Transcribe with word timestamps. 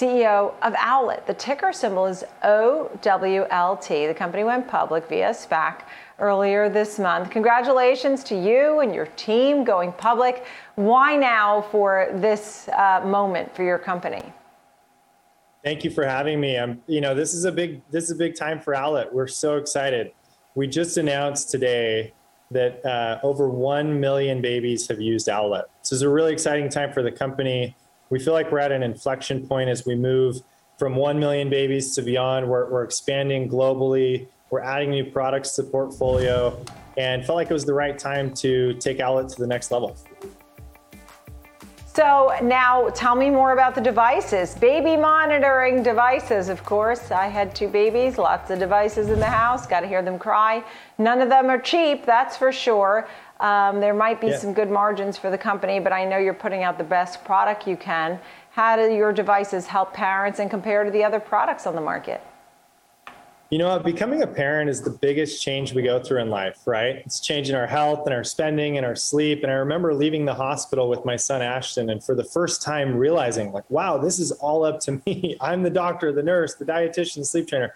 CEO 0.00 0.54
of 0.62 0.74
Owlet. 0.78 1.26
The 1.26 1.34
ticker 1.34 1.74
symbol 1.74 2.06
is 2.06 2.24
OWLT. 2.42 4.08
The 4.08 4.14
company 4.14 4.44
went 4.44 4.66
public 4.66 5.06
via 5.08 5.30
SPAC 5.30 5.82
earlier 6.18 6.70
this 6.70 6.98
month. 6.98 7.30
Congratulations 7.30 8.24
to 8.24 8.34
you 8.34 8.80
and 8.80 8.94
your 8.94 9.06
team 9.16 9.62
going 9.62 9.92
public. 9.92 10.46
Why 10.76 11.16
now 11.16 11.60
for 11.70 12.08
this 12.14 12.68
uh, 12.68 13.02
moment 13.04 13.54
for 13.54 13.62
your 13.62 13.78
company? 13.78 14.22
Thank 15.62 15.84
you 15.84 15.90
for 15.90 16.06
having 16.06 16.40
me. 16.40 16.56
I'm, 16.58 16.80
you 16.86 17.02
know, 17.02 17.14
this 17.14 17.34
is 17.34 17.44
a 17.44 17.52
big, 17.52 17.82
this 17.90 18.04
is 18.04 18.12
a 18.12 18.16
big 18.16 18.34
time 18.34 18.58
for 18.58 18.74
Owlet. 18.74 19.12
We're 19.12 19.26
so 19.26 19.58
excited. 19.58 20.12
We 20.54 20.66
just 20.66 20.96
announced 20.96 21.50
today 21.50 22.14
that 22.50 22.82
uh, 22.86 23.20
over 23.22 23.50
1 23.50 24.00
million 24.00 24.40
babies 24.40 24.88
have 24.88 25.00
used 25.00 25.28
Owlet. 25.28 25.66
This 25.82 25.92
is 25.92 26.00
a 26.00 26.08
really 26.08 26.32
exciting 26.32 26.70
time 26.70 26.90
for 26.90 27.02
the 27.02 27.12
company. 27.12 27.76
We 28.10 28.18
feel 28.18 28.32
like 28.32 28.50
we're 28.50 28.58
at 28.58 28.72
an 28.72 28.82
inflection 28.82 29.46
point 29.46 29.70
as 29.70 29.86
we 29.86 29.94
move 29.94 30.42
from 30.78 30.96
1 30.96 31.20
million 31.20 31.48
babies 31.48 31.94
to 31.94 32.02
beyond. 32.02 32.48
We're, 32.48 32.68
we're 32.68 32.82
expanding 32.82 33.48
globally. 33.48 34.26
We're 34.50 34.62
adding 34.62 34.90
new 34.90 35.04
products 35.04 35.54
to 35.54 35.62
the 35.62 35.70
portfolio 35.70 36.60
and 36.96 37.24
felt 37.24 37.36
like 37.36 37.50
it 37.50 37.54
was 37.54 37.64
the 37.64 37.74
right 37.74 37.96
time 37.96 38.34
to 38.34 38.74
take 38.74 38.98
Owlet 38.98 39.28
to 39.28 39.40
the 39.40 39.46
next 39.46 39.70
level. 39.70 39.96
So 41.86 42.36
now 42.42 42.88
tell 42.90 43.14
me 43.14 43.30
more 43.30 43.52
about 43.52 43.76
the 43.76 43.80
devices. 43.80 44.54
Baby 44.56 44.96
monitoring 44.96 45.82
devices, 45.82 46.48
of 46.48 46.64
course. 46.64 47.12
I 47.12 47.28
had 47.28 47.54
two 47.54 47.68
babies, 47.68 48.18
lots 48.18 48.50
of 48.50 48.58
devices 48.58 49.08
in 49.08 49.20
the 49.20 49.26
house, 49.26 49.66
got 49.66 49.80
to 49.80 49.86
hear 49.86 50.02
them 50.02 50.18
cry. 50.18 50.64
None 50.98 51.20
of 51.20 51.28
them 51.28 51.48
are 51.48 51.58
cheap, 51.58 52.06
that's 52.06 52.36
for 52.36 52.50
sure. 52.52 53.08
Um, 53.40 53.80
there 53.80 53.94
might 53.94 54.20
be 54.20 54.28
yeah. 54.28 54.38
some 54.38 54.52
good 54.52 54.70
margins 54.70 55.16
for 55.16 55.30
the 55.30 55.38
company, 55.38 55.80
but 55.80 55.92
I 55.92 56.04
know 56.04 56.18
you're 56.18 56.34
putting 56.34 56.62
out 56.62 56.76
the 56.76 56.84
best 56.84 57.24
product 57.24 57.66
you 57.66 57.76
can. 57.76 58.20
How 58.50 58.76
do 58.76 58.92
your 58.92 59.12
devices 59.12 59.66
help 59.66 59.94
parents 59.94 60.38
and 60.38 60.50
compare 60.50 60.84
to 60.84 60.90
the 60.90 61.02
other 61.02 61.20
products 61.20 61.66
on 61.66 61.74
the 61.74 61.80
market? 61.80 62.20
You 63.48 63.58
know, 63.58 63.78
becoming 63.80 64.22
a 64.22 64.26
parent 64.26 64.70
is 64.70 64.82
the 64.82 64.90
biggest 64.90 65.42
change 65.42 65.72
we 65.72 65.82
go 65.82 66.00
through 66.00 66.20
in 66.20 66.30
life, 66.30 66.60
right? 66.66 66.96
It's 67.04 67.18
changing 67.18 67.56
our 67.56 67.66
health 67.66 68.06
and 68.06 68.14
our 68.14 68.22
spending 68.22 68.76
and 68.76 68.86
our 68.86 68.94
sleep. 68.94 69.42
And 69.42 69.50
I 69.50 69.56
remember 69.56 69.92
leaving 69.92 70.24
the 70.24 70.34
hospital 70.34 70.88
with 70.88 71.04
my 71.04 71.16
son 71.16 71.42
Ashton 71.42 71.90
and 71.90 72.04
for 72.04 72.14
the 72.14 72.22
first 72.22 72.62
time 72.62 72.94
realizing, 72.94 73.50
like, 73.50 73.68
wow, 73.68 73.98
this 73.98 74.20
is 74.20 74.30
all 74.32 74.64
up 74.64 74.78
to 74.80 74.92
me. 75.06 75.36
I'm 75.40 75.62
the 75.62 75.70
doctor, 75.70 76.12
the 76.12 76.22
nurse, 76.22 76.54
the 76.54 76.64
dietitian, 76.64 77.16
the 77.16 77.24
sleep 77.24 77.48
trainer. 77.48 77.74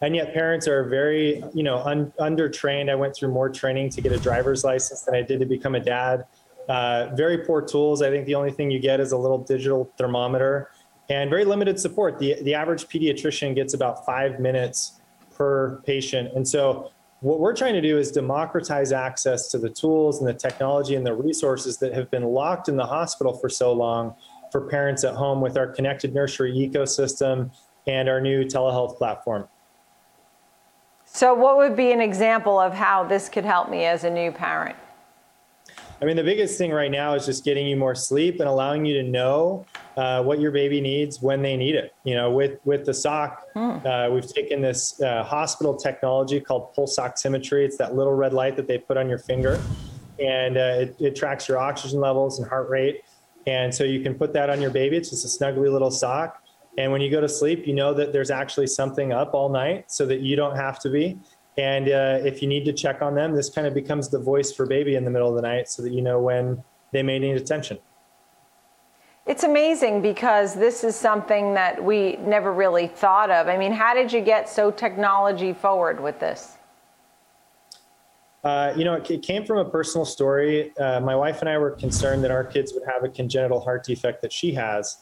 And 0.00 0.14
yet 0.14 0.32
parents 0.32 0.68
are 0.68 0.84
very, 0.84 1.42
you 1.52 1.62
know, 1.62 1.78
un- 1.78 2.12
undertrained. 2.20 2.90
I 2.90 2.94
went 2.94 3.16
through 3.16 3.32
more 3.32 3.48
training 3.48 3.90
to 3.90 4.00
get 4.00 4.12
a 4.12 4.18
driver's 4.18 4.64
license 4.64 5.02
than 5.02 5.14
I 5.14 5.22
did 5.22 5.40
to 5.40 5.46
become 5.46 5.74
a 5.74 5.80
dad. 5.80 6.24
Uh, 6.68 7.08
very 7.14 7.38
poor 7.38 7.62
tools. 7.62 8.02
I 8.02 8.10
think 8.10 8.26
the 8.26 8.34
only 8.34 8.52
thing 8.52 8.70
you 8.70 8.78
get 8.78 9.00
is 9.00 9.12
a 9.12 9.16
little 9.16 9.38
digital 9.38 9.92
thermometer 9.98 10.70
and 11.08 11.30
very 11.30 11.44
limited 11.44 11.80
support. 11.80 12.18
The, 12.18 12.36
the 12.42 12.54
average 12.54 12.86
pediatrician 12.86 13.54
gets 13.54 13.74
about 13.74 14.04
five 14.04 14.38
minutes 14.38 15.00
per 15.34 15.80
patient. 15.86 16.30
And 16.34 16.46
so 16.46 16.92
what 17.20 17.40
we're 17.40 17.56
trying 17.56 17.74
to 17.74 17.80
do 17.80 17.98
is 17.98 18.12
democratize 18.12 18.92
access 18.92 19.48
to 19.48 19.58
the 19.58 19.70
tools 19.70 20.20
and 20.20 20.28
the 20.28 20.34
technology 20.34 20.94
and 20.94 21.04
the 21.04 21.14
resources 21.14 21.78
that 21.78 21.92
have 21.94 22.10
been 22.10 22.24
locked 22.24 22.68
in 22.68 22.76
the 22.76 22.86
hospital 22.86 23.32
for 23.32 23.48
so 23.48 23.72
long 23.72 24.14
for 24.52 24.60
parents 24.68 25.04
at 25.04 25.14
home 25.14 25.40
with 25.40 25.56
our 25.56 25.66
connected 25.66 26.14
nursery 26.14 26.52
ecosystem 26.52 27.50
and 27.86 28.08
our 28.08 28.20
new 28.20 28.44
telehealth 28.44 28.96
platform. 28.96 29.48
So, 31.18 31.34
what 31.34 31.56
would 31.56 31.74
be 31.74 31.90
an 31.90 32.00
example 32.00 32.60
of 32.60 32.72
how 32.72 33.02
this 33.02 33.28
could 33.28 33.44
help 33.44 33.68
me 33.68 33.84
as 33.86 34.04
a 34.04 34.10
new 34.10 34.30
parent? 34.30 34.76
I 36.00 36.04
mean, 36.04 36.14
the 36.14 36.22
biggest 36.22 36.56
thing 36.56 36.70
right 36.70 36.92
now 36.92 37.14
is 37.14 37.26
just 37.26 37.44
getting 37.44 37.66
you 37.66 37.74
more 37.74 37.96
sleep 37.96 38.38
and 38.38 38.48
allowing 38.48 38.84
you 38.84 38.94
to 38.94 39.02
know 39.02 39.66
uh, 39.96 40.22
what 40.22 40.38
your 40.38 40.52
baby 40.52 40.80
needs 40.80 41.20
when 41.20 41.42
they 41.42 41.56
need 41.56 41.74
it. 41.74 41.92
You 42.04 42.14
know, 42.14 42.30
with 42.30 42.60
with 42.64 42.86
the 42.86 42.94
sock, 42.94 43.42
hmm. 43.52 43.84
uh, 43.84 44.10
we've 44.10 44.32
taken 44.32 44.62
this 44.62 45.02
uh, 45.02 45.24
hospital 45.24 45.74
technology 45.74 46.38
called 46.38 46.72
pulse 46.72 46.96
oximetry. 47.00 47.64
It's 47.64 47.78
that 47.78 47.96
little 47.96 48.14
red 48.14 48.32
light 48.32 48.54
that 48.54 48.68
they 48.68 48.78
put 48.78 48.96
on 48.96 49.08
your 49.08 49.18
finger, 49.18 49.60
and 50.20 50.56
uh, 50.56 50.60
it, 50.82 50.96
it 51.00 51.16
tracks 51.16 51.48
your 51.48 51.58
oxygen 51.58 51.98
levels 51.98 52.38
and 52.38 52.48
heart 52.48 52.68
rate. 52.68 53.02
And 53.48 53.74
so 53.74 53.82
you 53.82 54.04
can 54.04 54.14
put 54.14 54.32
that 54.34 54.50
on 54.50 54.60
your 54.60 54.70
baby. 54.70 54.96
It's 54.96 55.10
just 55.10 55.24
a 55.24 55.44
snuggly 55.44 55.68
little 55.72 55.90
sock. 55.90 56.44
And 56.78 56.92
when 56.92 57.00
you 57.00 57.10
go 57.10 57.20
to 57.20 57.28
sleep, 57.28 57.66
you 57.66 57.74
know 57.74 57.92
that 57.92 58.12
there's 58.12 58.30
actually 58.30 58.68
something 58.68 59.12
up 59.12 59.34
all 59.34 59.48
night, 59.48 59.90
so 59.90 60.06
that 60.06 60.20
you 60.20 60.36
don't 60.36 60.54
have 60.54 60.78
to 60.80 60.88
be. 60.88 61.18
And 61.58 61.88
uh, 61.88 62.20
if 62.22 62.40
you 62.40 62.46
need 62.46 62.64
to 62.66 62.72
check 62.72 63.02
on 63.02 63.16
them, 63.16 63.34
this 63.34 63.50
kind 63.50 63.66
of 63.66 63.74
becomes 63.74 64.08
the 64.08 64.20
voice 64.20 64.52
for 64.52 64.64
baby 64.64 64.94
in 64.94 65.04
the 65.04 65.10
middle 65.10 65.28
of 65.28 65.34
the 65.34 65.42
night, 65.42 65.68
so 65.68 65.82
that 65.82 65.92
you 65.92 66.00
know 66.00 66.20
when 66.20 66.62
they 66.92 67.02
may 67.02 67.18
need 67.18 67.36
attention. 67.36 67.78
It's 69.26 69.42
amazing 69.42 70.02
because 70.02 70.54
this 70.54 70.84
is 70.84 70.94
something 70.94 71.52
that 71.54 71.82
we 71.82 72.16
never 72.18 72.52
really 72.52 72.86
thought 72.86 73.28
of. 73.28 73.48
I 73.48 73.58
mean, 73.58 73.72
how 73.72 73.92
did 73.92 74.12
you 74.12 74.20
get 74.20 74.48
so 74.48 74.70
technology 74.70 75.52
forward 75.52 76.00
with 76.00 76.20
this? 76.20 76.58
Uh, 78.44 78.72
you 78.76 78.84
know, 78.84 78.94
it, 78.94 79.10
it, 79.10 79.22
came 79.22 79.44
from 79.44 79.58
a 79.58 79.68
personal 79.68 80.04
story. 80.04 80.74
Uh, 80.78 81.00
my 81.00 81.16
wife 81.16 81.40
and 81.40 81.48
I 81.48 81.58
were 81.58 81.72
concerned 81.72 82.22
that 82.22 82.30
our 82.30 82.44
kids 82.44 82.72
would 82.72 82.84
have 82.86 83.02
a 83.02 83.08
congenital 83.08 83.58
heart 83.60 83.82
defect 83.82 84.22
that 84.22 84.32
she 84.32 84.52
has. 84.52 84.98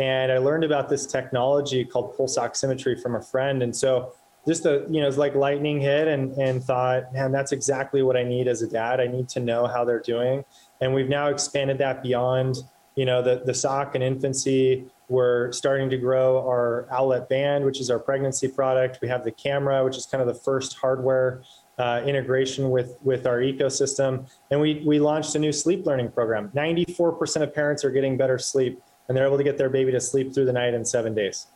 And 0.00 0.32
I 0.32 0.38
learned 0.38 0.64
about 0.64 0.88
this 0.88 1.06
technology 1.06 1.84
called 1.84 2.16
pulse 2.16 2.36
oximetry 2.36 3.00
from 3.00 3.14
a 3.14 3.22
friend. 3.22 3.62
And 3.62 3.74
so 3.76 4.12
just 4.48 4.66
a, 4.66 4.86
you 4.90 5.00
know, 5.00 5.06
it's 5.06 5.18
like 5.18 5.36
lightning 5.36 5.80
hit 5.80 6.08
and, 6.08 6.32
and 6.38 6.64
thought, 6.64 7.12
man, 7.12 7.30
that's 7.30 7.52
exactly 7.52 8.02
what 8.02 8.16
I 8.16 8.24
need 8.24 8.48
as 8.48 8.62
a 8.62 8.66
dad. 8.66 8.98
I 8.98 9.06
need 9.06 9.28
to 9.28 9.40
know 9.40 9.66
how 9.66 9.84
they're 9.84 10.00
doing. 10.00 10.44
And 10.80 10.94
we've 10.94 11.08
now 11.08 11.28
expanded 11.28 11.78
that 11.78 12.02
beyond 12.02 12.56
you 12.96 13.06
know, 13.06 13.22
the, 13.22 13.42
the 13.44 13.54
sock 13.54 13.94
and 13.94 14.04
infancy, 14.04 14.84
we're 15.08 15.52
starting 15.52 15.90
to 15.90 15.96
grow 15.96 16.38
our 16.46 16.86
Owlet 16.90 17.28
band, 17.28 17.64
which 17.64 17.80
is 17.80 17.90
our 17.90 17.98
pregnancy 17.98 18.48
product. 18.48 18.98
We 19.00 19.08
have 19.08 19.24
the 19.24 19.30
camera, 19.32 19.84
which 19.84 19.96
is 19.96 20.06
kind 20.06 20.20
of 20.20 20.28
the 20.28 20.34
first 20.34 20.76
hardware 20.76 21.42
uh, 21.78 22.02
integration 22.04 22.70
with, 22.70 22.98
with 23.02 23.26
our 23.26 23.38
ecosystem. 23.38 24.28
And 24.50 24.60
we, 24.60 24.82
we 24.84 24.98
launched 24.98 25.34
a 25.34 25.38
new 25.38 25.52
sleep 25.52 25.86
learning 25.86 26.10
program. 26.10 26.50
94% 26.54 27.42
of 27.42 27.54
parents 27.54 27.84
are 27.84 27.90
getting 27.90 28.16
better 28.16 28.38
sleep, 28.38 28.80
and 29.10 29.16
they're 29.16 29.26
able 29.26 29.36
to 29.36 29.42
get 29.42 29.58
their 29.58 29.68
baby 29.68 29.90
to 29.90 30.00
sleep 30.00 30.32
through 30.32 30.44
the 30.44 30.52
night 30.52 30.72
in 30.72 30.84
seven 30.84 31.12
days. 31.16 31.48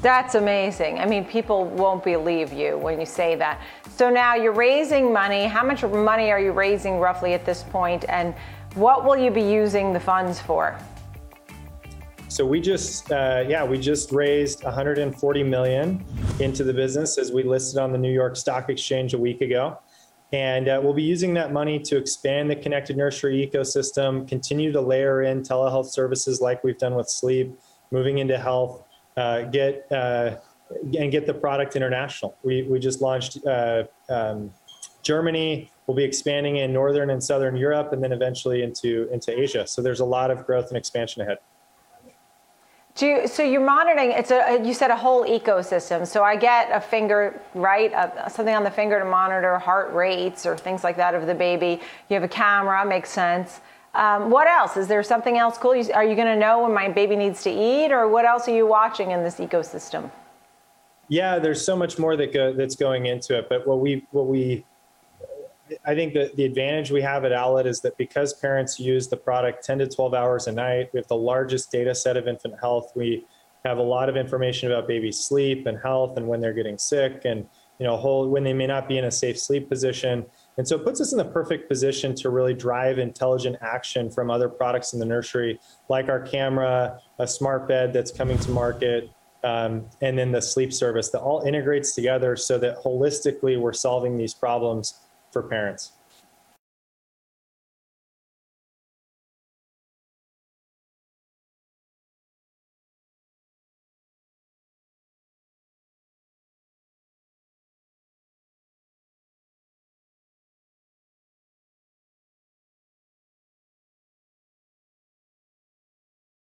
That's 0.00 0.36
amazing. 0.36 1.00
I 1.00 1.04
mean, 1.04 1.22
people 1.26 1.66
won't 1.66 2.02
believe 2.02 2.50
you 2.50 2.78
when 2.78 2.98
you 2.98 3.04
say 3.04 3.34
that. 3.34 3.60
So 3.90 4.08
now 4.08 4.34
you're 4.34 4.54
raising 4.54 5.12
money. 5.12 5.44
How 5.44 5.62
much 5.62 5.84
money 5.84 6.30
are 6.30 6.40
you 6.40 6.52
raising 6.52 6.98
roughly 6.98 7.34
at 7.34 7.44
this? 7.44 7.62
And 8.08 8.34
what 8.72 9.04
will 9.04 9.18
you 9.18 9.30
be 9.30 9.42
using 9.42 9.92
the 9.92 10.00
funds 10.00 10.40
for? 10.40 10.78
So 12.28 12.46
we 12.46 12.62
just, 12.62 13.12
uh, 13.12 13.44
yeah, 13.46 13.62
we 13.62 13.76
just 13.76 14.10
raised 14.10 14.64
140 14.64 15.42
million 15.42 16.02
into 16.40 16.64
the 16.64 16.72
business 16.72 17.18
as 17.18 17.32
we 17.32 17.42
listed 17.42 17.78
on 17.78 17.92
the 17.92 17.98
New 17.98 18.12
York 18.12 18.34
Stock 18.34 18.70
Exchange 18.70 19.12
a 19.12 19.18
week 19.18 19.42
ago. 19.42 19.78
And 20.32 20.68
uh, 20.68 20.80
we'll 20.82 20.94
be 20.94 21.02
using 21.02 21.32
that 21.34 21.52
money 21.52 21.78
to 21.80 21.96
expand 21.96 22.50
the 22.50 22.56
connected 22.56 22.96
nursery 22.96 23.50
ecosystem, 23.50 24.28
continue 24.28 24.72
to 24.72 24.80
layer 24.80 25.22
in 25.22 25.42
telehealth 25.42 25.86
services 25.86 26.40
like 26.40 26.62
we've 26.62 26.76
done 26.76 26.94
with 26.94 27.08
sleep, 27.08 27.58
moving 27.90 28.18
into 28.18 28.36
health, 28.36 28.84
uh, 29.16 29.42
get 29.42 29.90
uh, 29.90 30.36
and 30.98 31.10
get 31.10 31.26
the 31.26 31.32
product 31.32 31.76
international. 31.76 32.36
We 32.42 32.62
we 32.62 32.78
just 32.78 33.00
launched 33.00 33.38
uh, 33.46 33.84
um, 34.10 34.52
Germany. 35.02 35.70
We'll 35.86 35.96
be 35.96 36.04
expanding 36.04 36.56
in 36.56 36.74
northern 36.74 37.08
and 37.08 37.24
southern 37.24 37.56
Europe, 37.56 37.94
and 37.94 38.04
then 38.04 38.12
eventually 38.12 38.62
into 38.62 39.08
into 39.10 39.38
Asia. 39.38 39.66
So 39.66 39.80
there's 39.80 40.00
a 40.00 40.04
lot 40.04 40.30
of 40.30 40.44
growth 40.44 40.68
and 40.68 40.76
expansion 40.76 41.22
ahead. 41.22 41.38
Do 42.98 43.06
you, 43.06 43.28
so 43.28 43.44
you're 43.44 43.64
monitoring. 43.64 44.10
It's 44.10 44.32
a 44.32 44.60
you 44.64 44.74
said 44.74 44.90
a 44.90 44.96
whole 44.96 45.24
ecosystem. 45.24 46.04
So 46.04 46.24
I 46.24 46.34
get 46.34 46.68
a 46.72 46.80
finger 46.80 47.40
right, 47.54 47.92
a, 47.92 48.28
something 48.28 48.52
on 48.52 48.64
the 48.64 48.72
finger 48.72 48.98
to 48.98 49.04
monitor 49.04 49.56
heart 49.56 49.94
rates 49.94 50.44
or 50.44 50.56
things 50.56 50.82
like 50.82 50.96
that 50.96 51.14
of 51.14 51.28
the 51.28 51.34
baby. 51.34 51.80
You 52.08 52.14
have 52.14 52.24
a 52.24 52.28
camera, 52.28 52.84
makes 52.84 53.10
sense. 53.10 53.60
Um, 53.94 54.30
what 54.30 54.48
else? 54.48 54.76
Is 54.76 54.88
there 54.88 55.04
something 55.04 55.38
else 55.38 55.58
cool? 55.58 55.74
Are 55.94 56.04
you 56.04 56.16
going 56.16 56.26
to 56.26 56.36
know 56.36 56.64
when 56.64 56.74
my 56.74 56.88
baby 56.88 57.14
needs 57.14 57.44
to 57.44 57.50
eat, 57.50 57.92
or 57.92 58.08
what 58.08 58.24
else 58.24 58.48
are 58.48 58.54
you 58.54 58.66
watching 58.66 59.12
in 59.12 59.22
this 59.22 59.36
ecosystem? 59.36 60.10
Yeah, 61.08 61.38
there's 61.38 61.64
so 61.64 61.76
much 61.76 62.00
more 62.00 62.16
that 62.16 62.34
go, 62.34 62.52
that's 62.52 62.74
going 62.74 63.06
into 63.06 63.38
it. 63.38 63.48
But 63.48 63.64
what 63.64 63.78
we 63.78 64.04
what 64.10 64.26
we 64.26 64.64
I 65.84 65.94
think 65.94 66.14
that 66.14 66.36
the 66.36 66.44
advantage 66.44 66.90
we 66.90 67.02
have 67.02 67.24
at 67.24 67.32
Owlet 67.32 67.66
is 67.66 67.80
that 67.80 67.96
because 67.96 68.34
parents 68.34 68.78
use 68.78 69.08
the 69.08 69.16
product 69.16 69.64
10 69.64 69.78
to 69.78 69.88
12 69.88 70.14
hours 70.14 70.46
a 70.46 70.52
night, 70.52 70.90
we 70.92 70.98
have 70.98 71.08
the 71.08 71.16
largest 71.16 71.70
data 71.70 71.94
set 71.94 72.16
of 72.16 72.28
infant 72.28 72.54
health. 72.60 72.92
We 72.94 73.24
have 73.64 73.78
a 73.78 73.82
lot 73.82 74.08
of 74.08 74.16
information 74.16 74.70
about 74.70 74.88
baby 74.88 75.12
sleep 75.12 75.66
and 75.66 75.78
health 75.78 76.16
and 76.16 76.26
when 76.26 76.40
they're 76.40 76.52
getting 76.52 76.78
sick 76.78 77.22
and 77.24 77.46
you 77.78 77.86
know 77.86 77.96
whole 77.96 78.28
when 78.28 78.44
they 78.44 78.52
may 78.52 78.66
not 78.66 78.88
be 78.88 78.98
in 78.98 79.04
a 79.04 79.10
safe 79.10 79.38
sleep 79.38 79.68
position. 79.68 80.24
And 80.56 80.66
so 80.66 80.76
it 80.76 80.84
puts 80.84 81.00
us 81.00 81.12
in 81.12 81.18
the 81.18 81.24
perfect 81.24 81.68
position 81.68 82.14
to 82.16 82.30
really 82.30 82.54
drive 82.54 82.98
intelligent 82.98 83.56
action 83.60 84.10
from 84.10 84.30
other 84.30 84.48
products 84.48 84.92
in 84.92 84.98
the 84.98 85.06
nursery, 85.06 85.60
like 85.88 86.08
our 86.08 86.20
camera, 86.20 86.98
a 87.20 87.26
smart 87.28 87.68
bed 87.68 87.92
that's 87.92 88.10
coming 88.10 88.38
to 88.38 88.50
market, 88.50 89.08
um, 89.44 89.86
and 90.02 90.18
then 90.18 90.32
the 90.32 90.42
sleep 90.42 90.72
service 90.72 91.10
that 91.10 91.20
all 91.20 91.42
integrates 91.42 91.94
together 91.94 92.34
so 92.34 92.58
that 92.58 92.78
holistically 92.78 93.58
we're 93.58 93.72
solving 93.72 94.16
these 94.16 94.34
problems 94.34 94.98
for 95.32 95.42
parents. 95.42 95.97